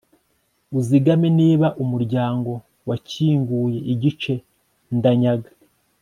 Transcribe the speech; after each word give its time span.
uzigame 0.79 1.27
niba 1.39 1.67
umuryango 1.83 2.51
wakinguye 2.89 3.79
igice, 3.93 4.33
ndanyaga 4.97 5.49